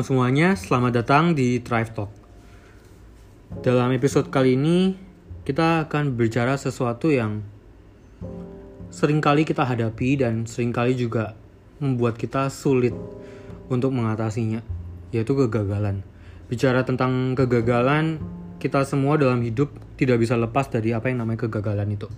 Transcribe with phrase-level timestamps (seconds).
[0.00, 2.08] Salam semuanya, selamat datang di Thrive Talk.
[3.60, 4.96] Dalam episode kali ini,
[5.44, 7.44] kita akan berbicara sesuatu yang
[8.88, 11.36] sering kali kita hadapi dan sering kali juga
[11.84, 12.96] membuat kita sulit
[13.68, 14.64] untuk mengatasinya,
[15.12, 16.00] yaitu kegagalan.
[16.48, 18.24] Bicara tentang kegagalan,
[18.56, 19.68] kita semua dalam hidup
[20.00, 22.08] tidak bisa lepas dari apa yang namanya kegagalan itu.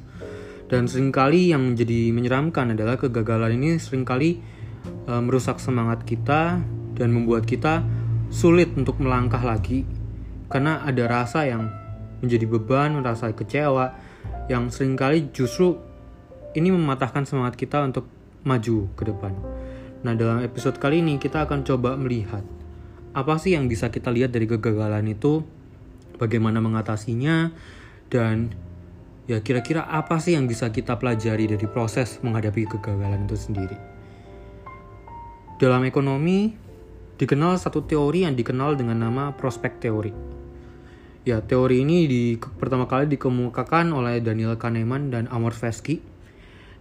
[0.71, 4.39] Dan sering kali yang menjadi menyeramkan adalah kegagalan ini sering kali
[4.87, 6.63] e, merusak semangat kita
[7.03, 7.83] dan membuat kita
[8.31, 9.83] sulit untuk melangkah lagi
[10.47, 11.67] karena ada rasa yang
[12.23, 13.99] menjadi beban, merasa kecewa
[14.47, 15.75] yang sering kali justru
[16.55, 18.07] ini mematahkan semangat kita untuk
[18.47, 19.35] maju ke depan.
[20.07, 22.47] Nah, dalam episode kali ini kita akan coba melihat
[23.13, 25.43] apa sih yang bisa kita lihat dari kegagalan itu,
[26.17, 27.51] bagaimana mengatasinya,
[28.09, 28.55] dan
[29.27, 33.77] ya kira-kira apa sih yang bisa kita pelajari dari proses menghadapi kegagalan itu sendiri.
[35.61, 36.51] Dalam ekonomi,
[37.23, 40.11] dikenal satu teori yang dikenal dengan nama prospek teori.
[41.23, 46.03] Ya, teori ini di, pertama kali dikemukakan oleh Daniel Kahneman dan Amor Tversky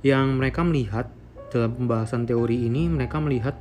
[0.01, 1.13] yang mereka melihat
[1.53, 3.53] dalam pembahasan teori ini mereka melihat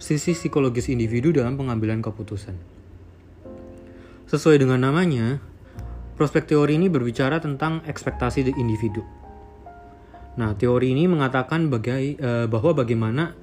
[0.00, 2.56] sisi psikologis individu dalam pengambilan keputusan.
[4.24, 5.36] Sesuai dengan namanya,
[6.16, 9.04] prospek teori ini berbicara tentang ekspektasi individu.
[10.40, 13.36] Nah, teori ini mengatakan bagai, eh, bahwa bagaimana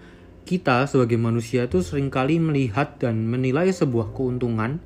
[0.49, 4.81] kita sebagai manusia itu sering kali melihat dan menilai sebuah keuntungan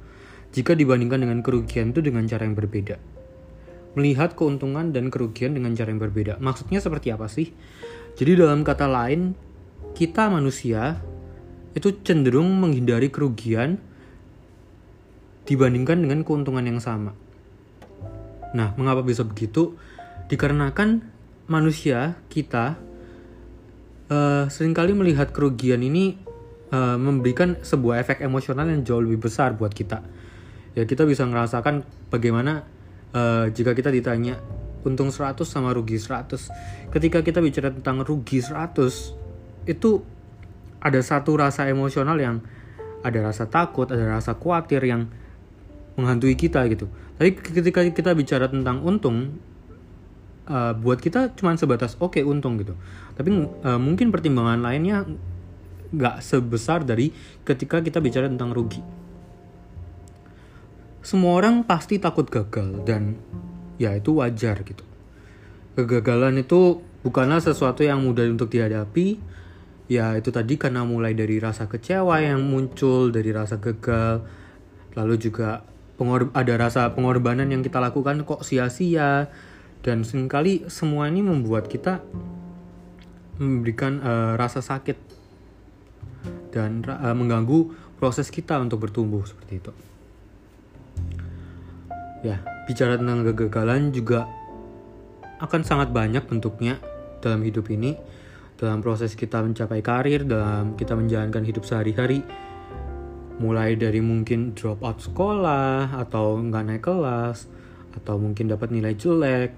[0.52, 3.00] jika dibandingkan dengan kerugian itu dengan cara yang berbeda.
[3.95, 6.44] Melihat keuntungan dan kerugian dengan cara yang berbeda.
[6.44, 7.56] Maksudnya seperti apa sih?
[8.19, 9.39] Jadi dalam kata lain,
[9.95, 11.00] kita manusia
[11.72, 13.80] itu cenderung menghindari kerugian
[15.47, 17.16] dibandingkan dengan keuntungan yang sama.
[18.51, 19.80] Nah, mengapa bisa begitu?
[20.28, 21.07] Dikarenakan
[21.47, 22.75] manusia kita
[24.13, 26.22] uh, sering kali melihat kerugian ini
[26.69, 30.06] uh, memberikan sebuah efek emosional yang jauh lebih besar buat kita.
[30.78, 32.66] Ya kita bisa merasakan bagaimana
[33.13, 34.38] uh, jika kita ditanya
[34.85, 36.94] untung 100 sama rugi 100.
[36.94, 40.03] Ketika kita bicara tentang rugi 100 itu
[40.84, 42.44] ada satu rasa emosional yang
[43.03, 45.07] ada rasa takut, ada rasa khawatir yang
[45.95, 46.90] menghantui kita gitu.
[47.16, 49.40] Tapi ketika kita bicara tentang untung,
[50.48, 52.76] uh, buat kita cuma sebatas oke okay, untung gitu.
[53.16, 53.30] Tapi
[53.64, 55.08] uh, mungkin pertimbangan lainnya
[55.94, 57.14] nggak sebesar dari
[57.46, 58.81] ketika kita bicara tentang rugi.
[61.04, 63.20] Semua orang pasti takut gagal dan
[63.78, 64.81] ya itu wajar gitu.
[65.76, 69.20] Kegagalan itu bukanlah sesuatu yang mudah untuk dihadapi.
[69.92, 74.24] Ya itu tadi karena mulai dari rasa kecewa yang muncul dari rasa gagal.
[74.96, 75.68] Lalu juga
[76.34, 79.30] ada rasa pengorbanan yang kita lakukan kok sia-sia
[79.83, 81.99] dan sering kali semua ini membuat kita
[83.35, 84.95] memberikan uh, rasa sakit
[86.55, 89.71] dan uh, mengganggu proses kita untuk bertumbuh seperti itu.
[92.23, 94.23] Ya, bicara tentang kegagalan juga
[95.44, 96.79] akan sangat banyak bentuknya
[97.19, 98.00] dalam hidup ini,
[98.55, 102.23] dalam proses kita mencapai karir, dalam kita menjalankan hidup sehari-hari,
[103.44, 107.51] mulai dari mungkin drop out sekolah atau nggak naik kelas,
[107.94, 109.54] atau mungkin dapat nilai jelek,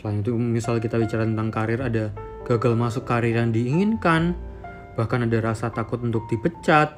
[0.00, 2.08] Selain itu misal kita bicara tentang karir ada
[2.48, 4.32] gagal masuk karir yang diinginkan,
[4.96, 6.96] bahkan ada rasa takut untuk dipecat.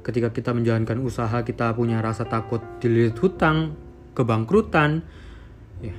[0.00, 3.76] Ketika kita menjalankan usaha kita punya rasa takut dililit hutang,
[4.16, 5.04] kebangkrutan.
[5.84, 5.92] Ya.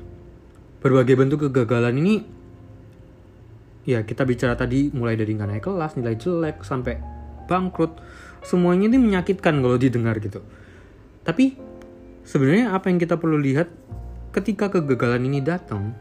[0.82, 2.26] Berbagai bentuk kegagalan ini
[3.86, 6.98] ya kita bicara tadi mulai dari nggak naik kelas, nilai jelek sampai
[7.46, 7.94] bangkrut.
[8.42, 10.42] Semuanya ini menyakitkan kalau didengar gitu.
[11.22, 11.67] Tapi
[12.28, 13.72] sebenarnya apa yang kita perlu lihat
[14.36, 15.96] ketika kegagalan ini datang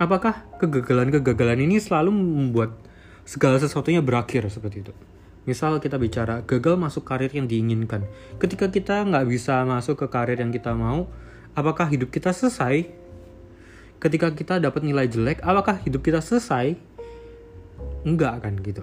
[0.00, 2.72] Apakah kegagalan-kegagalan ini selalu membuat
[3.28, 4.96] segala sesuatunya berakhir seperti itu?
[5.44, 8.08] Misal kita bicara gagal masuk karir yang diinginkan.
[8.40, 11.04] Ketika kita nggak bisa masuk ke karir yang kita mau,
[11.52, 12.88] apakah hidup kita selesai?
[14.00, 16.80] Ketika kita dapat nilai jelek, apakah hidup kita selesai?
[18.00, 18.80] Enggak kan gitu.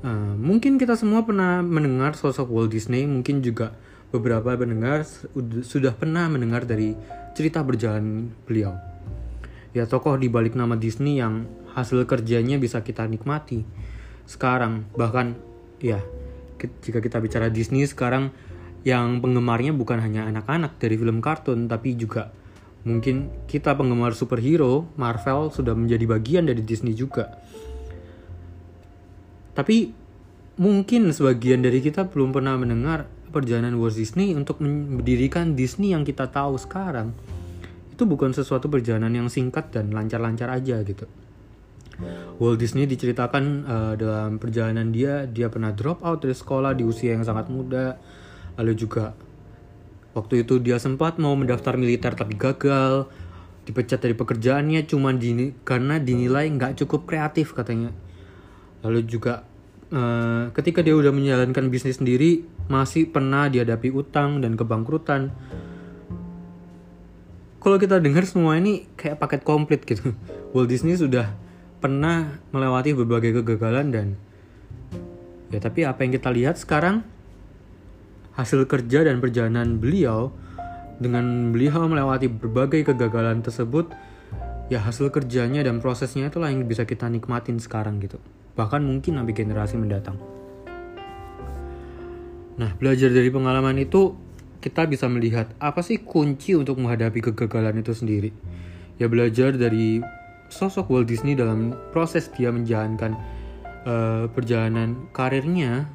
[0.00, 3.76] Uh, mungkin kita semua pernah mendengar sosok Walt Disney, mungkin juga
[4.12, 5.08] beberapa pendengar
[5.64, 6.92] sudah pernah mendengar dari
[7.32, 8.76] cerita berjalan beliau.
[9.72, 13.64] Ya tokoh di balik nama Disney yang hasil kerjanya bisa kita nikmati
[14.28, 14.84] sekarang.
[14.92, 15.26] Bahkan
[15.80, 16.04] ya
[16.60, 18.30] jika kita bicara Disney sekarang
[18.84, 22.34] yang penggemarnya bukan hanya anak-anak dari film kartun tapi juga
[22.82, 27.40] mungkin kita penggemar superhero Marvel sudah menjadi bagian dari Disney juga.
[29.56, 29.92] Tapi
[30.58, 36.28] mungkin sebagian dari kita belum pernah mendengar perjalanan Walt Disney untuk mendirikan Disney yang kita
[36.28, 37.16] tahu sekarang
[37.92, 41.08] itu bukan sesuatu perjalanan yang singkat dan lancar-lancar aja gitu.
[42.42, 47.14] Walt Disney diceritakan uh, dalam perjalanan dia dia pernah drop out dari sekolah di usia
[47.14, 48.00] yang sangat muda.
[48.58, 49.14] Lalu juga
[50.16, 53.06] waktu itu dia sempat mau mendaftar militer tapi gagal.
[53.62, 57.94] Dipecat dari pekerjaannya cuma dini, karena dinilai nggak cukup kreatif katanya.
[58.82, 59.46] Lalu juga
[59.92, 65.30] uh, ketika dia udah menjalankan bisnis sendiri masih pernah dihadapi utang dan kebangkrutan.
[67.62, 70.16] Kalau kita dengar semua ini kayak paket komplit gitu.
[70.56, 71.30] Walt Disney sudah
[71.78, 74.06] pernah melewati berbagai kegagalan dan
[75.50, 77.04] ya tapi apa yang kita lihat sekarang
[78.38, 80.32] hasil kerja dan perjalanan beliau
[81.02, 83.90] dengan beliau melewati berbagai kegagalan tersebut
[84.70, 88.22] ya hasil kerjanya dan prosesnya itulah yang bisa kita nikmatin sekarang gitu
[88.52, 90.16] bahkan mungkin sampai generasi mendatang.
[92.60, 94.12] Nah belajar dari pengalaman itu
[94.60, 98.30] kita bisa melihat apa sih kunci untuk menghadapi kegagalan itu sendiri.
[99.00, 100.04] Ya belajar dari
[100.52, 103.16] sosok Walt Disney dalam proses dia menjalankan
[103.88, 105.88] uh, perjalanan karirnya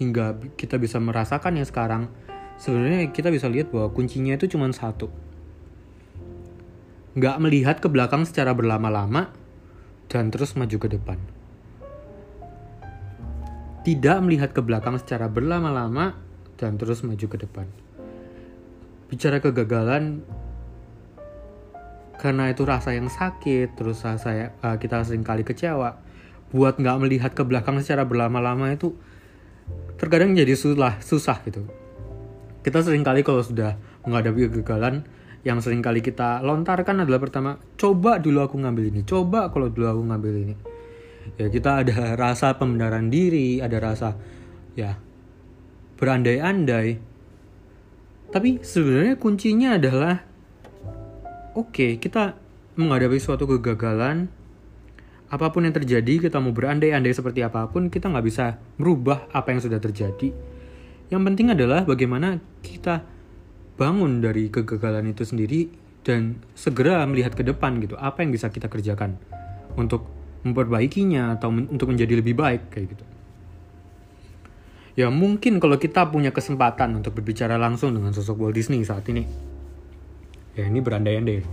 [0.00, 2.10] hingga kita bisa merasakan yang sekarang.
[2.58, 5.06] Sebenarnya kita bisa lihat bahwa kuncinya itu cuma satu.
[7.14, 9.30] Nggak melihat ke belakang secara berlama-lama
[10.10, 11.37] dan terus maju ke depan
[13.82, 16.18] tidak melihat ke belakang secara berlama-lama
[16.58, 17.66] dan terus maju ke depan.
[19.08, 20.22] Bicara kegagalan
[22.18, 26.02] karena itu rasa yang sakit terus rasa uh, kita sering kali kecewa
[26.50, 28.98] buat nggak melihat ke belakang secara berlama-lama itu
[29.96, 31.62] terkadang jadi susah susah gitu.
[32.66, 35.06] Kita sering kali kalau sudah menghadapi kegagalan
[35.46, 39.86] yang sering kali kita lontarkan adalah pertama coba dulu aku ngambil ini coba kalau dulu
[39.86, 40.54] aku ngambil ini
[41.36, 44.16] ya kita ada rasa pembenaran diri ada rasa
[44.78, 44.96] ya
[45.98, 47.02] berandai-andai.
[48.30, 50.22] Tapi sebenarnya kuncinya adalah
[51.58, 52.38] oke okay, kita
[52.78, 54.30] menghadapi suatu kegagalan.
[55.28, 59.52] Apa pun yang terjadi kita mau berandai-andai seperti apa pun kita nggak bisa merubah apa
[59.52, 60.32] yang sudah terjadi.
[61.12, 63.04] Yang penting adalah bagaimana kita
[63.76, 65.68] bangun dari kegagalan itu sendiri
[66.02, 69.20] dan segera melihat ke depan gitu apa yang bisa kita kerjakan
[69.76, 70.08] untuk
[70.50, 73.04] memperbaikinya atau men untuk menjadi lebih baik kayak gitu.
[74.98, 79.22] Ya mungkin kalau kita punya kesempatan untuk berbicara langsung dengan sosok Walt Disney saat ini.
[80.58, 81.44] Ya ini berandai-andai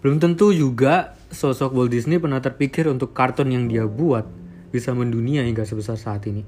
[0.00, 4.24] belum tentu juga sosok Walt Disney pernah terpikir untuk kartun yang dia buat
[4.72, 6.40] bisa mendunia hingga sebesar saat ini.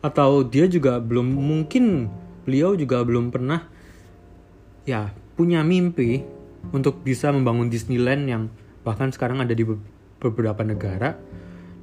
[0.00, 2.08] Atau dia juga belum mungkin
[2.48, 3.68] beliau juga belum pernah
[4.88, 6.24] ya punya mimpi
[6.72, 8.42] untuk bisa membangun Disneyland yang
[8.80, 9.66] bahkan sekarang ada di
[10.22, 11.18] beberapa negara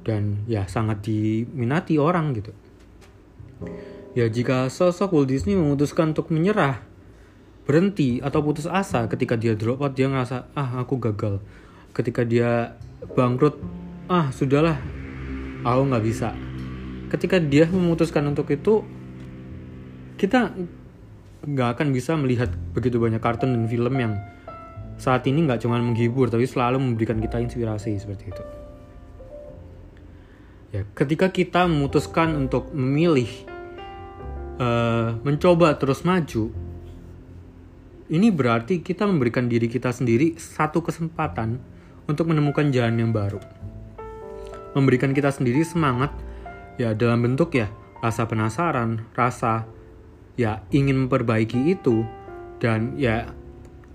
[0.04, 2.52] dan ya sangat diminati orang gitu.
[4.14, 6.84] Ya jika sosok Walt Disney memutuskan untuk menyerah
[7.64, 11.40] berhenti atau putus asa ketika dia drop out dia ngerasa ah aku gagal
[11.96, 12.76] ketika dia
[13.16, 13.56] bangkrut
[14.04, 14.76] ah sudahlah
[15.64, 16.36] aku nggak bisa
[17.08, 18.84] ketika dia memutuskan untuk itu
[20.20, 20.52] kita
[21.44, 24.20] nggak akan bisa melihat begitu banyak kartun dan film yang
[25.00, 28.44] saat ini nggak cuma menghibur tapi selalu memberikan kita inspirasi seperti itu
[30.74, 33.30] ya ketika kita memutuskan untuk memilih
[34.58, 36.50] uh, mencoba terus maju
[38.12, 41.56] ini berarti kita memberikan diri kita sendiri satu kesempatan
[42.04, 43.40] untuk menemukan jalan yang baru.
[44.76, 46.12] Memberikan kita sendiri semangat
[46.76, 47.70] ya dalam bentuk ya
[48.04, 49.64] rasa penasaran, rasa
[50.36, 52.04] ya ingin memperbaiki itu
[52.60, 53.30] dan ya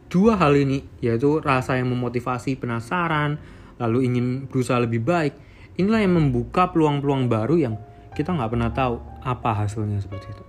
[0.10, 3.38] dua hal ini yaitu rasa yang memotivasi penasaran
[3.78, 5.34] lalu ingin berusaha lebih baik
[5.80, 7.76] inilah yang membuka peluang-peluang baru yang
[8.12, 10.44] kita nggak pernah tahu apa hasilnya seperti itu.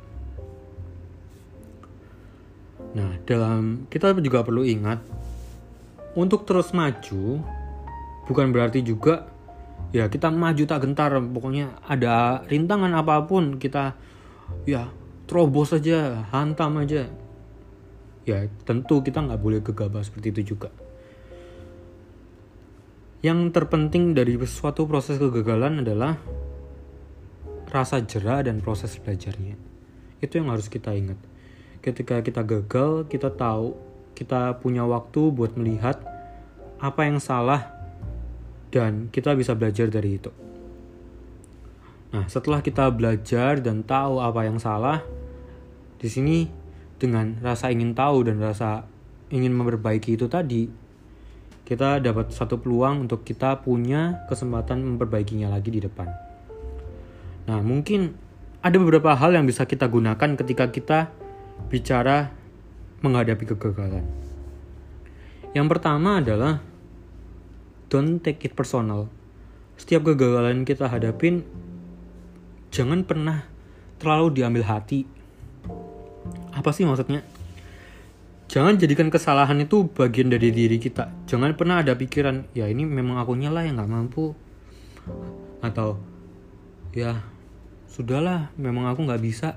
[2.90, 4.99] Nah, dalam kita juga perlu ingat
[6.19, 7.38] untuk terus maju
[8.26, 9.31] bukan berarti juga
[9.95, 13.95] ya kita maju tak gentar pokoknya ada rintangan apa pun kita
[14.67, 14.90] ya
[15.31, 17.07] terobos saja hantam aja
[18.30, 20.70] ya tentu kita nggak boleh gegabah seperti itu juga.
[23.20, 26.16] Yang terpenting dari suatu proses kegagalan adalah
[27.68, 29.58] rasa jerah dan proses belajarnya.
[30.22, 31.18] Itu yang harus kita ingat.
[31.82, 33.76] Ketika kita gagal kita tahu
[34.16, 36.00] kita punya waktu buat melihat
[36.80, 37.72] apa yang salah
[38.72, 40.32] dan kita bisa belajar dari itu.
[42.10, 45.04] Nah setelah kita belajar dan tahu apa yang salah
[46.00, 46.49] di sini
[47.00, 48.85] dengan rasa ingin tahu dan rasa
[49.33, 50.69] ingin memperbaiki itu tadi
[51.64, 56.07] kita dapat satu peluang untuk kita punya kesempatan memperbaikinya lagi di depan
[57.49, 58.12] nah mungkin
[58.61, 61.09] ada beberapa hal yang bisa kita gunakan ketika kita
[61.73, 62.28] bicara
[63.00, 64.04] menghadapi kegagalan.
[65.57, 66.61] Yang pertama adalah
[67.88, 69.09] don't take it personal.
[69.80, 71.40] setiap kegagalan kita hadapin
[72.69, 73.49] jangan pernah
[73.97, 75.09] terlalu diambil hati
[76.61, 77.25] apa sih maksudnya?
[78.50, 81.09] Jangan jadikan kesalahan itu bagian dari diri kita.
[81.25, 84.37] Jangan pernah ada pikiran ya ini memang aku lah yang nggak mampu.
[85.64, 85.97] Atau
[86.93, 87.25] ya
[87.88, 89.57] sudahlah memang aku nggak bisa.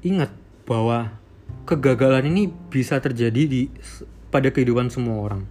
[0.00, 0.32] Ingat
[0.64, 1.20] bahwa
[1.68, 3.68] kegagalan ini bisa terjadi di
[4.32, 5.42] pada kehidupan semua orang.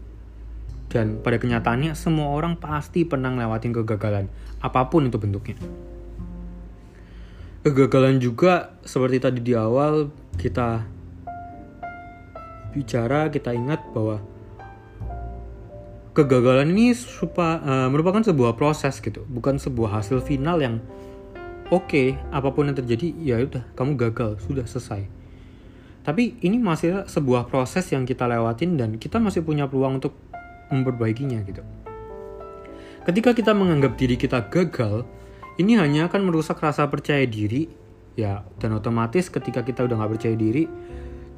[0.89, 4.25] Dan pada kenyataannya semua orang pasti pernah ngelewatin kegagalan
[4.63, 5.59] apa pun itu bentuknya
[7.63, 10.83] kegagalan juga seperti tadi di awal kita
[12.75, 14.19] bicara kita ingat bahwa
[16.11, 19.23] kegagalan ini supa, uh, merupakan sebuah proses gitu.
[19.31, 20.83] Bukan sebuah hasil final yang
[21.71, 25.07] oke okay, apa pun yang terjadi ya udah kamu gagal sudah selesai.
[26.03, 30.19] Tapi ini masih sebuah proses yang kita lewatin dan kita masih punya peluang untuk
[30.67, 31.63] memperbaikinya gitu.
[33.07, 35.07] Ketika kita menganggap diri kita gagal
[35.61, 37.69] ini hanya akan merusak rasa percaya diri.
[38.13, 40.69] Ya dan otomatis ketika kita udah nggak percaya diri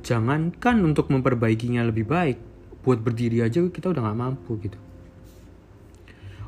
[0.05, 2.37] jangankan untuk memperbaikinya lebih baik
[2.85, 4.77] buat berdiri aja kita udah nggak mampu gitu.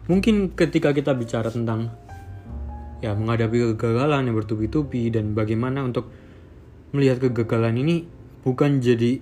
[0.05, 1.89] Mungkin ketika kita bicara tentang
[3.01, 6.13] ya menghadapi kegagalan yang bertubi-tubi dan bagaimana untuk
[6.93, 8.05] melihat kegagalan ini
[8.45, 9.17] bukan jadi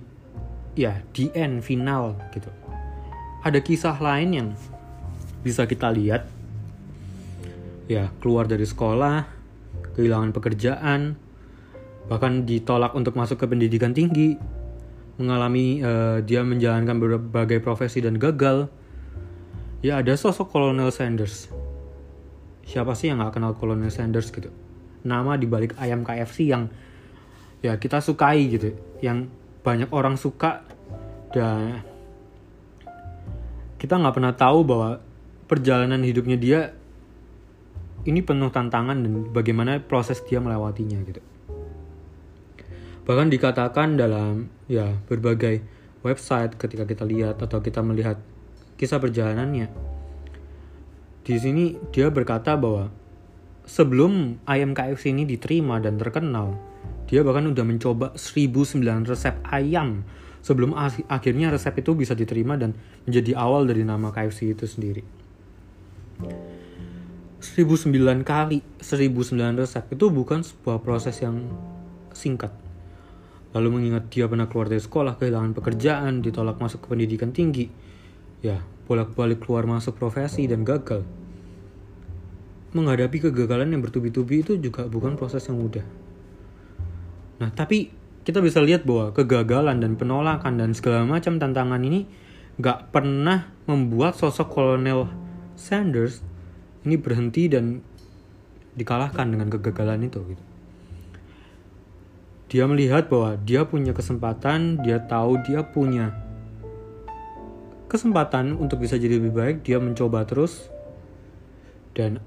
[0.76, 2.52] ya di end final gitu.
[3.40, 4.48] Ada kisah lain yang
[5.40, 6.28] bisa kita lihat
[7.86, 9.26] ya keluar dari sekolah,
[9.94, 11.14] kehilangan pekerjaan,
[12.10, 14.38] bahkan ditolak untuk masuk ke pendidikan tinggi,
[15.16, 18.68] mengalami uh, dia menjalankan berbagai profesi dan gagal.
[19.80, 21.48] Ya ada sosok Kolonel Sanders.
[22.66, 24.50] Siapa sih yang nggak kenal Colonel Sanders gitu?
[25.06, 26.66] Nama dibalik ayam KFC yang
[27.62, 29.30] ya kita sukai gitu yang
[29.62, 30.66] banyak orang suka.
[31.30, 31.82] Dan
[33.78, 34.98] kita nggak pernah tahu bahwa
[35.46, 36.60] perjalanan hidupnya dia
[38.06, 41.22] ini penuh tantangan dan bagaimana proses dia melewatinya gitu
[43.06, 45.62] bahkan dikatakan dalam ya berbagai
[46.02, 48.18] website ketika kita lihat atau kita melihat
[48.78, 49.70] kisah perjalanannya
[51.26, 52.86] di sini dia berkata bahwa
[53.66, 56.54] sebelum ayam KFC ini diterima dan terkenal,
[57.10, 60.06] dia bahkan udah mencoba 1009 resep ayam
[60.38, 60.78] sebelum
[61.10, 62.78] akhirnya resep itu bisa diterima dan
[63.10, 65.02] menjadi awal dari nama KFC itu sendiri.
[67.54, 71.46] 1009 kali 1009 resep itu bukan sebuah proses yang
[72.10, 72.50] singkat.
[73.54, 77.70] Lalu mengingat dia pernah keluar dari sekolah, kehilangan pekerjaan, ditolak masuk ke pendidikan tinggi,
[78.42, 78.60] ya
[78.90, 81.06] bolak-balik keluar masuk profesi dan gagal.
[82.74, 85.86] Menghadapi kegagalan yang bertubi-tubi itu juga bukan proses yang mudah.
[87.40, 87.88] Nah, tapi
[88.26, 92.10] kita bisa lihat bahwa kegagalan dan penolakan dan segala macam tantangan ini
[92.58, 95.08] gak pernah membuat sosok Kolonel
[95.54, 96.20] Sanders
[96.86, 97.82] ini berhenti dan
[98.78, 100.44] dikalahkan dengan kegagalan itu gitu.
[102.46, 106.14] Dia melihat bahwa dia punya kesempatan, dia tahu dia punya
[107.86, 110.66] kesempatan untuk bisa jadi lebih baik dia mencoba terus
[111.94, 112.18] dan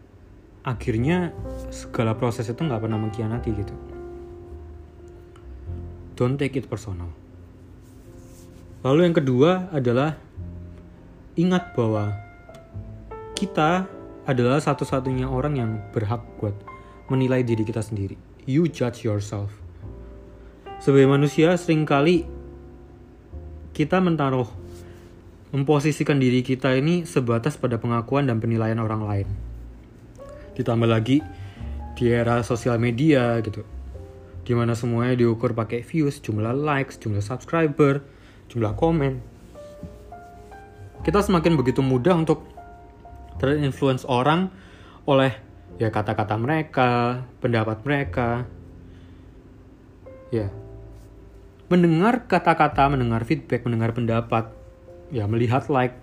[0.64, 1.36] akhirnya
[1.68, 3.76] segala proses itu nggak pernah mengkhianati gitu
[6.16, 7.12] don't take it personal
[8.88, 10.16] lalu yang kedua adalah
[11.36, 12.16] ingat bahwa
[13.36, 13.88] kita
[14.30, 16.54] adalah satu-satunya orang yang berhak buat
[17.10, 18.14] menilai diri kita sendiri
[18.46, 19.50] you judge yourself
[20.78, 22.30] sebagai manusia sering kali
[23.74, 24.48] kita menaruh
[25.50, 29.28] memposisikan diri kita ini sebatas pada pengakuan dan penilaian orang lain.
[30.54, 31.26] Ditambah lagi
[31.98, 33.66] di era sosial media gitu,
[34.46, 38.06] di mana semuanya diukur pakai views, jumlah likes, jumlah subscriber,
[38.52, 39.24] jumlah komen.
[41.02, 42.46] Kita semakin begitu mudah untuk
[43.40, 44.52] terinfluence orang
[45.08, 45.34] oleh
[45.80, 48.46] ya kata-kata mereka, pendapat mereka.
[50.30, 50.52] Ya.
[51.72, 54.60] Mendengar kata-kata, mendengar feedback, mendengar pendapat
[55.10, 55.98] ya melihat like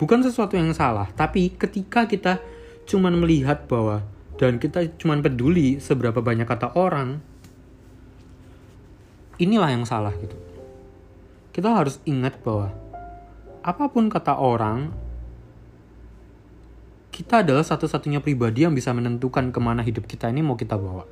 [0.00, 2.40] bukan sesuatu yang salah tapi ketika kita
[2.88, 4.00] cuman melihat bahwa
[4.40, 7.20] dan kita cuman peduli seberapa banyak kata orang
[9.36, 10.36] inilah yang salah gitu
[11.52, 12.72] kita harus ingat bahwa
[13.60, 14.88] apa pun kata orang
[17.20, 21.04] kita adalah satu-satunya pribadi yang bisa menentukan ke mana hidup kita ini mau kita bawa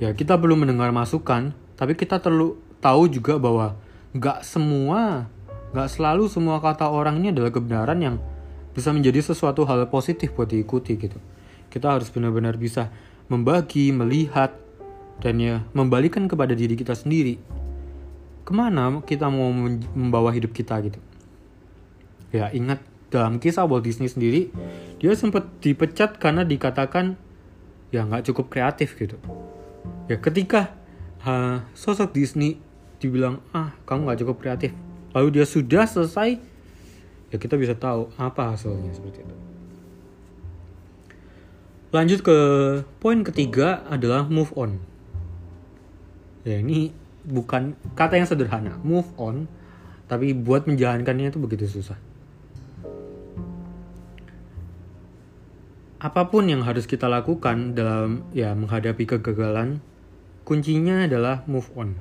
[0.00, 3.78] ya kita belum mendengar masukan tapi kita perlu tahu juga bahwa
[4.12, 5.26] nggak semua,
[5.72, 8.16] nggak selalu semua kata orang ini adalah kebenaran yang
[8.76, 11.16] bisa menjadi sesuatu hal positif buat diikuti gitu.
[11.72, 12.92] Kita harus benar-benar bisa
[13.32, 14.52] membagi, melihat,
[15.24, 17.40] dan ya membalikan kepada diri kita sendiri.
[18.44, 19.48] Ke mana kita mau
[19.96, 21.00] membawa hidup kita gitu.
[22.30, 24.48] Ya ingat dalam kisah Walt Disney sendiri,
[24.96, 27.20] dia sempat dipecat karena dikatakan
[27.92, 29.20] ya nggak cukup kreatif gitu.
[30.08, 30.72] Ya ketika
[31.28, 32.56] uh, sosok Disney
[32.96, 34.72] dibilang ah kamu nggak cukup kreatif,
[35.12, 36.40] lalu dia sudah selesai,
[37.28, 39.36] ya kita bisa tahu apa hasilnya seperti itu.
[41.92, 42.38] Lanjut ke
[42.96, 44.80] poin ketiga adalah move on.
[46.48, 46.96] Ya ini
[47.28, 49.44] bukan kata yang sederhana, move on,
[50.08, 52.00] tapi buat menjalankannya itu begitu susah.
[56.02, 59.78] Apa pun yang harus kita lakukan dalam ya menghadapi kegagalan,
[60.42, 61.94] kuncinya adalah move on.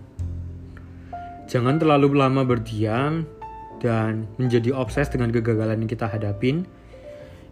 [1.46, 3.30] Jangan terlalu lama berdiam
[3.78, 6.66] dan menjadi obses dengan kegagalan yang kita hadapin.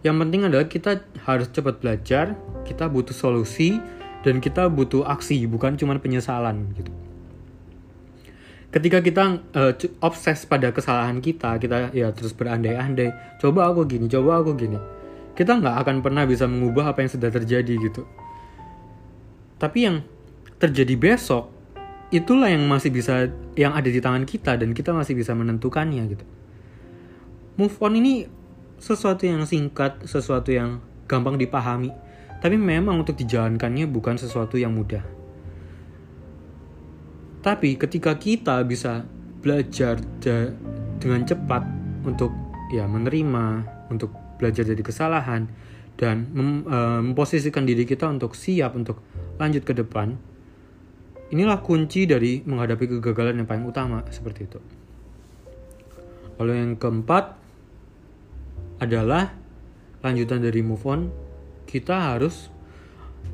[0.02, 2.34] Yang penting adalah kita harus cepat belajar,
[2.66, 3.78] kita butuh solusi,
[4.26, 6.90] dan kita butuh aksi, bukan cuma penyesalan gitu.
[8.74, 14.42] Ketika kita uh, obses pada kesalahan kita, kita ya terus berandai-andai, coba aku gini, coba
[14.42, 14.98] aku gini
[15.40, 18.04] kita nggak akan pernah bisa mengubah apa yang sudah terjadi gitu.
[19.56, 20.04] Tapi yang
[20.60, 21.48] terjadi besok
[22.12, 26.24] itulah yang masih bisa yang ada di tangan kita dan kita masih bisa menentukannya gitu.
[27.56, 28.28] Move on ini
[28.76, 31.88] sesuatu yang singkat, sesuatu yang gampang dipahami,
[32.44, 35.00] tapi memang untuk dijalankannya bukan sesuatu yang mudah.
[37.40, 39.08] Tapi ketika kita bisa
[39.40, 39.96] belajar
[41.00, 41.64] dengan cepat
[42.04, 42.28] untuk
[42.68, 45.44] ya menerima, untuk belajar dari kesalahan
[46.00, 49.04] dan mem, uh, memposisikan diri kita untuk siap untuk
[49.36, 50.16] lanjut ke depan
[51.30, 54.58] inilah kunci dari menghadapi kegagalan yang paling utama seperti itu.
[56.42, 57.36] Lalu yang keempat
[58.82, 59.30] adalah
[60.02, 61.12] lanjutan dari move on.
[61.68, 62.50] Kita harus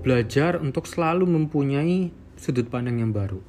[0.04, 3.40] belajar untuk selalu mempunyai sudut pandang yang baru.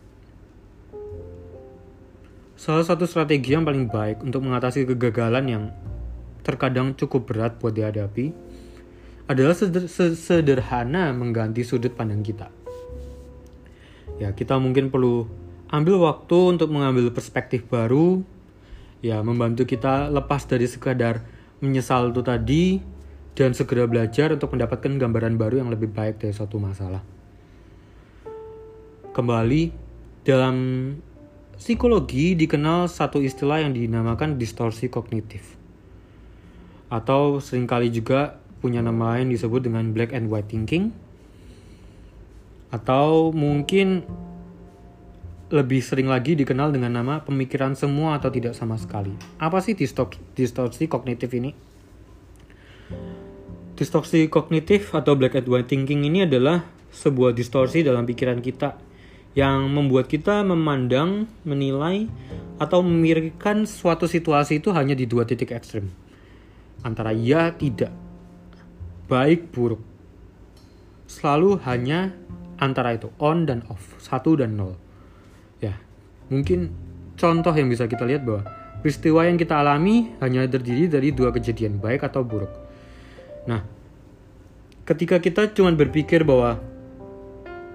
[2.57, 5.63] Salah satu strategi yang paling baik untuk mengatasi kegagalan yang
[6.41, 8.33] terkadang cukup berat buat dihadapi
[9.27, 9.53] adalah
[10.15, 12.47] sederhana mengganti sudut pandang kita.
[14.17, 15.27] Ya, kita mungkin perlu
[15.67, 18.23] ambil waktu untuk mengambil perspektif baru,
[19.03, 21.21] ya membantu kita lepas dari sekadar
[21.59, 22.65] menyesal itu tadi
[23.37, 27.03] dan segera belajar untuk mendapatkan gambaran baru yang lebih baik dari suatu masalah.
[29.11, 29.69] Kembali
[30.23, 30.55] dalam
[31.57, 35.57] psikologi dikenal satu istilah yang dinamakan distorsi kognitif
[36.87, 40.95] atau sering kali juga punya nama lain disebut dengan black and white thinking
[42.71, 44.03] atau mungkin
[45.47, 49.15] lebih sering lagi dikenal dengan nama pemikiran semua atau tidak sama sekali.
[49.39, 51.55] Apa sih distorsi kognitif ini?
[53.79, 58.75] Distorsi kognitif atau black and white thinking ini adalah sebuah distorsi dalam pikiran kita
[59.37, 62.09] yang membuat kita memandang, menilai,
[62.57, 66.06] atau memikirkan suatu situasi itu hanya di dua titik ekstrim
[66.81, 67.93] antara ya tidak,
[69.07, 69.81] baik buruk.
[71.07, 72.11] Selalu hanya
[72.59, 74.75] antara itu on dan off, satu dan nol.
[75.63, 75.77] Ya,
[76.27, 76.73] mungkin
[77.15, 78.45] contoh yang bisa kita lihat bahwa
[78.81, 82.51] peristiwa yang kita alami hanya terdiri dari dua kejadian, baik atau buruk.
[83.47, 83.63] Nah,
[84.83, 86.59] ketika kita cuma berpikir bahwa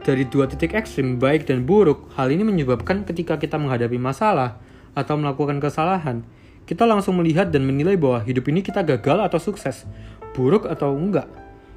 [0.02, 4.58] dari dua titik ekstrim, baik dan buruk, hal ini menyebabkan ketika kita menghadapi masalah
[4.92, 6.26] atau melakukan kesalahan,
[6.62, 9.82] kita langsung melihat dan menilai bahwa hidup ini kita gagal atau sukses,
[10.32, 11.26] buruk atau enggak.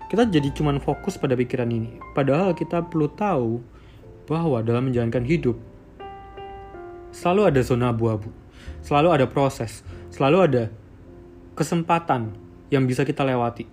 [0.06, 1.98] Kita jadi cuman fokus pada pikiran ini.
[2.14, 3.66] Padahal kita perlu tahu
[4.30, 5.58] bahwa dalam menjalankan hidup
[7.10, 8.30] selalu ada zona abu-abu,
[8.86, 9.82] selalu ada proses,
[10.14, 10.64] selalu ada
[11.58, 12.38] kesempatan
[12.70, 13.66] yang bisa kita lewati.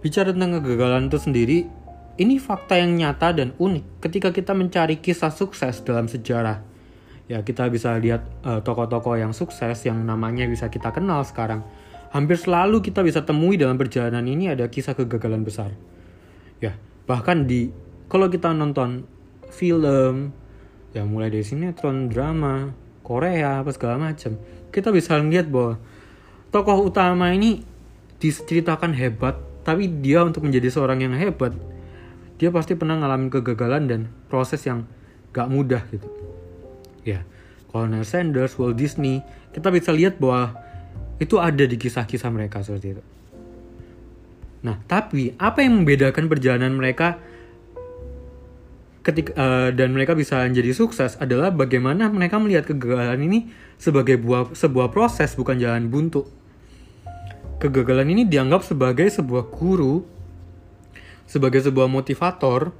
[0.00, 1.58] Bicara tentang kegagalan itu sendiri,
[2.16, 6.77] ini fakta yang nyata dan unik ketika kita mencari kisah sukses dalam sejarah
[7.28, 11.62] ya kita bisa lihat uh, tokoh-tokoh yang sukses yang namanya bisa kita kenal sekarang.
[12.08, 15.76] Hampir selalu kita bisa temui dalam perjalanan ini ada kisah kegagalan besar.
[16.58, 17.68] Ya bahkan di
[18.08, 19.04] kalau kita nonton
[19.52, 20.32] film
[20.96, 22.72] ya mulai dari sinetron drama
[23.04, 24.36] Korea apa segala macam
[24.72, 25.80] kita bisa lihat bahwa
[26.52, 27.64] tokoh utama ini
[28.20, 31.52] diceritakan hebat tapi dia untuk menjadi seorang yang hebat
[32.40, 34.00] dia pasti pernah ngalamin kegagalan dan
[34.32, 34.88] proses yang
[35.32, 36.08] gak mudah gitu
[37.16, 37.20] ya
[37.68, 39.20] Colonel Sanders, Walt Disney,
[39.52, 40.56] kita bisa lihat bahwa
[41.20, 43.04] itu ada di kisah-kisah mereka seperti itu.
[44.64, 47.20] Nah, tapi apa yang membedakan perjalanan mereka
[49.06, 53.48] ketika uh, dan mereka bisa menjadi sukses adalah bagaimana mereka melihat kegagalan ini
[53.80, 56.26] sebagai buah, sebuah proses bukan jalan buntu.
[57.62, 60.04] Kegagalan ini dianggap sebagai sebuah guru,
[61.26, 62.70] sebagai sebuah motivator,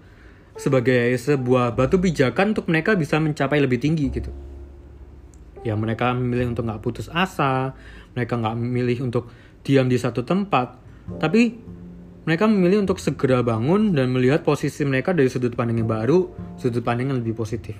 [0.59, 4.35] sebagai sebuah batu pijakan untuk mereka bisa mencapai lebih tinggi gitu.
[5.62, 7.75] ya mereka memilih untuk nggak putus asa
[8.14, 9.31] mereka nggak memilih untuk
[9.62, 10.79] diam di satu tempat
[11.18, 11.59] tapi
[12.29, 16.29] mereka memilih untuk segera bangun dan melihat posisi mereka dari sudut pandang yang baru
[16.61, 17.73] sudut pandang yang lebih positif.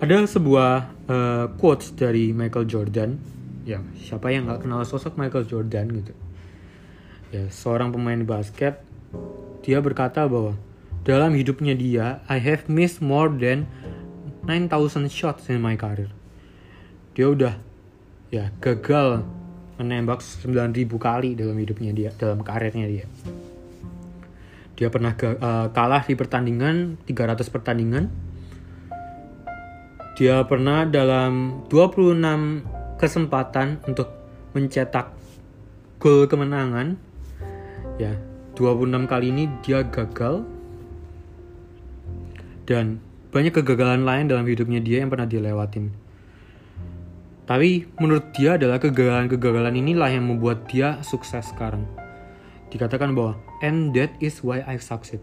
[0.00, 0.72] Ada sebuah
[1.12, 3.20] uh, quotes dari Michael Jordan.
[3.68, 6.16] Ya siapa yang nggak kenal sosok Michael Jordan gitu.
[7.36, 8.80] Ya seorang pemain basket
[9.62, 10.58] dia berkata bahwa
[11.02, 13.66] dalam hidupnya dia I have missed more than
[14.46, 16.10] 9000 shots in my career.
[17.14, 17.54] Dia udah
[18.30, 19.22] ya gagal
[19.78, 23.06] menembak 9000 kali dalam hidupnya dia dalam karirnya dia.
[24.74, 28.10] Dia pernah uh, kalah di pertandingan 300 pertandingan.
[30.18, 34.10] Dia pernah dalam 26 kesempatan untuk
[34.54, 35.14] mencetak
[36.02, 36.98] gol kemenangan.
[37.98, 40.46] Ya 26 kali ini dia gagal.
[42.68, 46.02] Dan banyak kegagalan lain dalam hidupnya dia yang pernah dilewatin
[47.42, 51.84] tapi menurut dia adalah kegagalan-kegagalan inilah yang membuat dia sukses sekarang.
[52.70, 55.20] Dikatakan bahwa and that is why I succeed.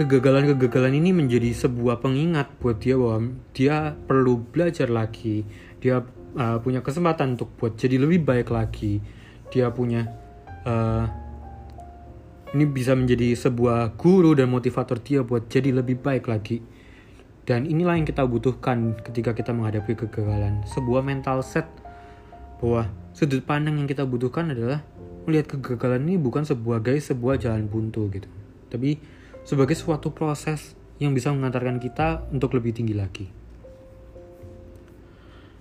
[0.00, 5.44] Kegagalan-kegagalan ini menjadi sebuah pengingat buat dia bahwa dia perlu belajar lagi.
[5.82, 6.00] Dia
[6.38, 9.02] uh, punya kesempatan untuk buat jadi lebih baik lagi.
[9.52, 10.08] Dia punya
[10.64, 11.04] uh,
[12.50, 16.58] ini bisa menjadi sebuah guru dan motivator dia buat jadi lebih baik lagi.
[17.46, 20.62] Dan inilah yang kita butuhkan ketika kita menghadapi kegagalan.
[20.66, 21.66] Sebuah mental set
[22.58, 24.82] bahwa sudut pandang yang kita butuhkan adalah
[25.26, 28.28] melihat kegagalan ini bukan sebuah guys, sebuah jalan buntu gitu.
[28.70, 28.98] Tapi
[29.46, 33.26] sebagai suatu proses yang bisa mengantarkan kita untuk lebih tinggi lagi.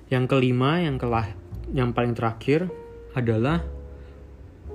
[0.09, 1.31] Yang kelima, yang kelah,
[1.69, 2.67] yang paling terakhir
[3.13, 3.61] adalah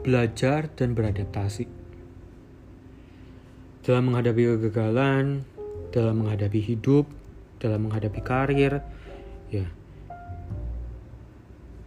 [0.02, 1.83] belajar dan beradaptasi.
[3.84, 5.44] Dalam menghadapi kegagalan,
[5.92, 7.04] dalam menghadapi hidup,
[7.60, 8.80] dalam menghadapi karir,
[9.52, 9.68] ya.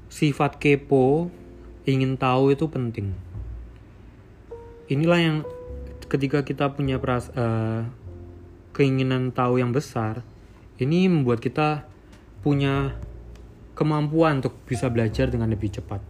[0.07, 1.33] Sifat kepo,
[1.89, 3.17] ingin tahu itu penting.
[4.88, 5.38] Inilah yang
[6.07, 7.83] ketika kita punya peras, uh,
[8.77, 10.21] keinginan tahu yang besar,
[10.77, 11.83] ini membuat kita
[12.45, 12.93] punya
[13.73, 16.01] kemampuan untuk bisa belajar dengan lebih cepat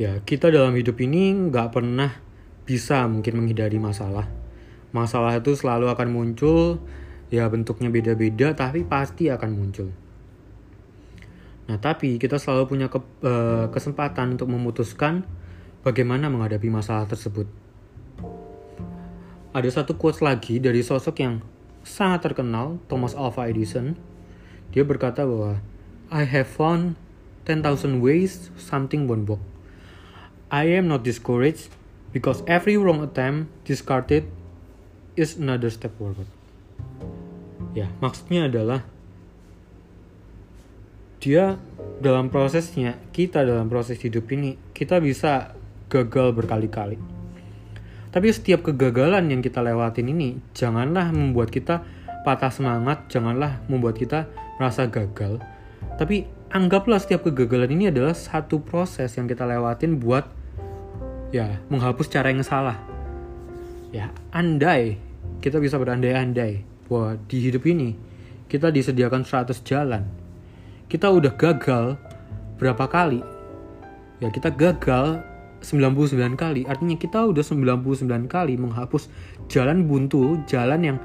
[0.00, 2.10] ya kita dalam hidup ini nggak pernah
[2.70, 4.30] bisa mungkin menghindari masalah.
[4.94, 6.78] Masalah itu selalu akan muncul
[7.34, 9.90] ya bentuknya beda-beda tapi pasti akan muncul.
[11.66, 15.26] Nah tapi kita selalu punya ke, uh, kesempatan untuk memutuskan
[15.82, 17.50] bagaimana menghadapi masalah tersebut.
[19.50, 21.42] Ada satu quotes lagi dari sosok yang
[21.82, 23.98] sangat terkenal Thomas Alva Edison.
[24.70, 25.58] Dia berkata bahwa
[26.06, 26.94] I have found
[27.50, 29.42] 10,000 ways something won't work.
[30.54, 31.79] I am not discouraged
[32.10, 34.26] because every wrong attempt discarded
[35.14, 36.28] is another step forward.
[37.76, 38.82] Ya, maksudnya adalah
[41.20, 41.60] dia
[42.00, 45.52] dalam prosesnya, kita dalam proses hidup ini, kita bisa
[45.92, 46.96] gagal berkali-kali.
[48.10, 51.86] Tapi setiap kegagalan yang kita lewatin ini, janganlah membuat kita
[52.26, 54.26] patah semangat, janganlah membuat kita
[54.58, 55.38] merasa gagal.
[55.94, 60.26] Tapi anggaplah setiap kegagalan ini adalah satu proses yang kita lewatin buat
[61.30, 61.58] ya.
[61.70, 62.78] Menghapus cara yang salah.
[63.90, 64.98] Ya andai
[65.42, 67.98] kita bisa berandai-andai bahwa di hidup ini
[68.50, 70.06] kita disediakan 100 jalan.
[70.90, 71.98] Kita udah gagal
[72.58, 73.22] berapa kali?
[74.18, 75.22] Ya kita gagal
[75.62, 76.66] 99 kali.
[76.66, 79.06] Artinya kita udah 99 kali menghapus
[79.46, 80.98] jalan buntu jalan yang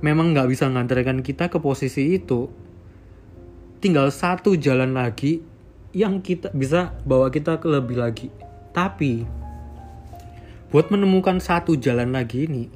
[0.00, 2.48] memang nggak bisa ngantarkan kita ke posisi itu.
[3.80, 5.44] Tinggal satu jalan lagi
[5.92, 8.28] yang kita bisa bawa kita ke lebih lagi
[8.76, 9.24] tapi
[10.68, 12.68] buat menemukan satu jalan lagi ini,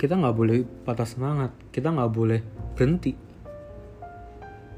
[0.00, 2.40] kita nggak boleh patah semangat, kita nggak boleh
[2.72, 3.12] berhenti.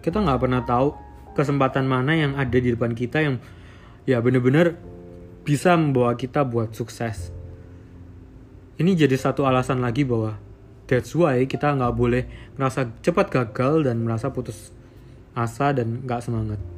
[0.03, 0.91] Kita nggak pernah tahu
[1.39, 3.39] kesempatan mana yang ada di depan kita yang
[4.03, 4.75] ya bener-bener
[5.47, 7.31] bisa membawa kita buat sukses.
[8.83, 10.43] Ini jadi satu alasan lagi bahwa
[10.91, 12.27] that's why kita nggak boleh
[12.59, 14.75] merasa cepat gagal dan merasa putus
[15.39, 16.76] asa dan nggak semangat.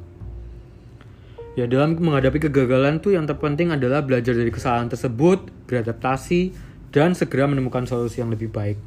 [1.59, 6.55] Ya dalam menghadapi kegagalan tuh yang terpenting adalah belajar dari kesalahan tersebut, beradaptasi,
[6.95, 8.79] dan segera menemukan solusi yang lebih baik.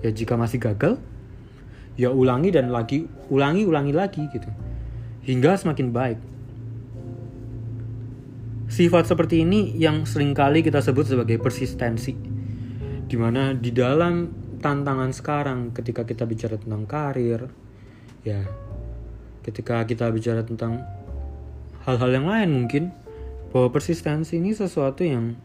[0.00, 0.96] Ya jika masih gagal,
[2.00, 4.48] ya ulangi dan lagi, ulangi, ulangi lagi gitu.
[5.28, 6.18] Hingga semakin baik.
[8.72, 12.16] Sifat seperti ini yang sering kali kita sebut sebagai persistensi.
[13.04, 14.32] Di mana di dalam
[14.64, 17.52] tantangan sekarang ketika kita bicara tentang karir,
[18.24, 18.40] ya
[19.44, 21.03] ketika kita bicara tentang
[21.84, 22.84] hal-hal yang lain mungkin
[23.52, 25.36] bahwa persistensi ini sesuatu yang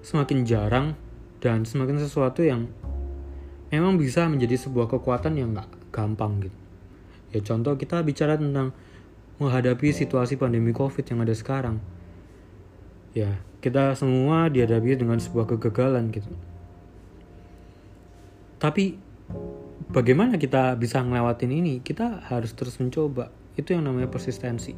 [0.00, 0.86] semakin jarang
[1.40, 2.68] dan semakin sesuatu yang
[3.72, 6.58] memang bisa menjadi sebuah kekuatan yang nggak gampang gitu.
[7.30, 8.76] Ya contoh kita bicara tentang
[9.40, 11.80] menghadapi situasi pandemi COVID yang ada sekarang.
[13.16, 16.30] Ya, kita semua dihadapi dengan sebuah kegagalan gitu.
[18.60, 19.00] Tapi
[19.88, 21.74] bagaimana kita bisa ngelewatin ini?
[21.80, 23.32] Kita harus terus mencoba.
[23.54, 24.74] Itu yang namanya persistensi.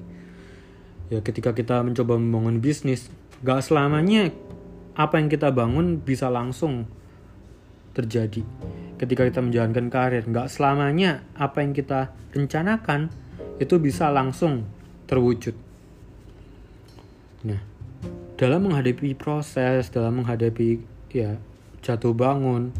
[1.13, 3.13] Ya ketika kita mencoba membangun bisnis,
[3.45, 4.33] gak selamanya
[4.93, 6.85] apa yang kita bangun bisa langsung
[7.93, 8.45] terjadi
[9.03, 10.25] ketika kita menjalankan karir.
[10.25, 13.13] Nggak selamanya apa yang kita rencanakan
[13.61, 14.65] itu bisa langsung
[15.11, 15.55] terwujud.
[17.43, 17.61] Nah,
[18.39, 20.81] dalam menghadapi proses, dalam menghadapi
[21.13, 21.37] ya
[21.83, 22.71] jatuh bangun,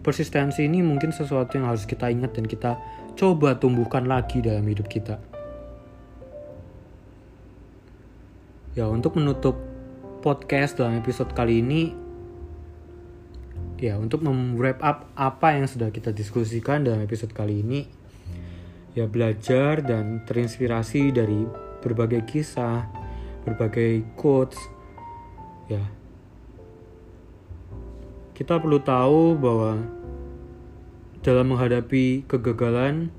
[0.00, 2.78] persistensi ini mungkin sesuatu yang harus kita ingat dan kita
[3.18, 5.33] coba tumbuhkan lagi dalam hidup kita.
[8.74, 9.54] Ya, untuk menutup
[10.18, 11.94] podcast dalam episode kali ini,
[13.78, 17.84] ya untuk mem-wrap up apa yang sudah kita diskusikan dalam episode kali ini
[18.94, 21.44] ya belajar dan terinspirasi dari
[21.82, 22.86] berbagai kisah
[23.44, 24.56] berbagai quotes
[25.68, 25.82] ya.
[28.34, 29.78] Kita perlu tahu bahwa
[31.22, 33.14] dalam menghadapi kegagalan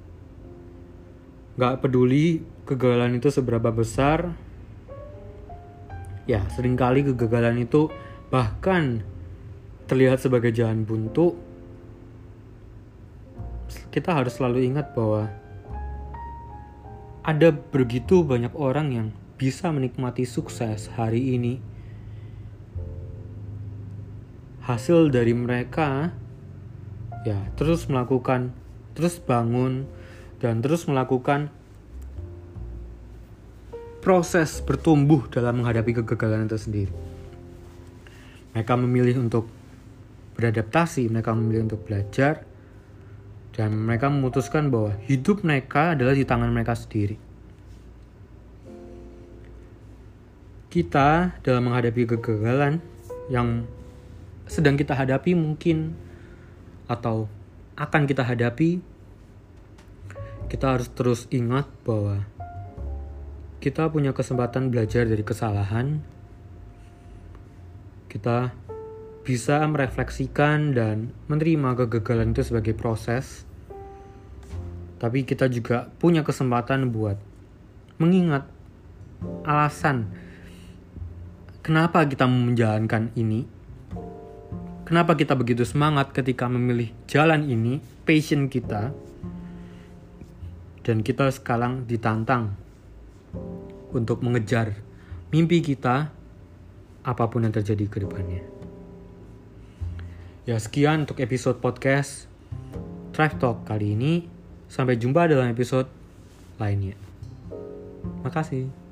[1.55, 4.35] gak peduli kegagalan itu seberapa besar
[6.25, 7.89] ya sering kali kegagalan itu
[8.33, 9.05] bahkan
[9.85, 11.37] terlihat sebagai jalan buntu,
[13.93, 15.29] kita harus selalu ingat bahwa
[17.25, 19.07] ada begitu banyak orang yang
[19.37, 21.61] bisa menikmati sukses hari ini.
[24.65, 26.09] Hasil dari mereka
[27.25, 28.53] ya terus melakukan,
[28.97, 29.85] terus bangun
[30.41, 31.53] dan terus melakukan
[34.05, 36.93] proses bertumbuh dalam menghadapi kegagalan itu sendiri.
[38.53, 39.49] Mereka memilih untuk
[40.37, 42.45] beradaptasi, mereka memilih untuk belajar,
[43.57, 47.17] dan mereka memutuskan bahwa hidup mereka adalah di tangan mereka sendiri.
[50.69, 52.77] Kita dalam menghadapi kegagalan
[53.33, 53.65] yang
[54.45, 55.97] sedang kita hadapi mungkin
[56.85, 57.25] atau
[57.73, 58.77] akan kita hadapi,
[60.45, 62.34] kita harus terus ingat bahwa
[63.65, 65.97] kita punya kesempatan belajar dari kesalahan.
[68.05, 68.53] Kita
[69.25, 73.41] bisa merefleksikan dan menerima kegagalan itu sebagai proses.
[75.01, 77.17] Tapi kita juga punya kesempatan buat
[77.97, 78.45] mengingat
[79.49, 80.13] alasan
[81.65, 83.49] kenapa kita menjalankan ini.
[84.85, 88.93] Kenapa kita begitu semangat ketika memilih jalan ini, passion kita.
[90.85, 92.64] Dan kita sekarang ditantang
[93.95, 94.75] untuk mengejar
[95.31, 96.11] mimpi kita
[97.05, 98.43] apa pun yang terjadi ke depannya.
[100.45, 102.29] Ya sekian untuk episode podcast
[103.15, 104.13] Thrive Talk kali ini.
[104.69, 105.89] Sampai jumpa dalam episode
[106.61, 106.97] lainnya.
[108.21, 108.84] Makasih.